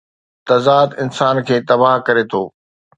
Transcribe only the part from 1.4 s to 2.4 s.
کي تباهه ڪري